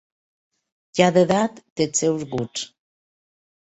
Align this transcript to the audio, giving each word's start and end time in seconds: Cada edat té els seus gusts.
Cada 1.01 1.23
edat 1.27 1.63
té 1.77 1.89
els 1.91 2.05
seus 2.07 2.29
gusts. 2.37 2.69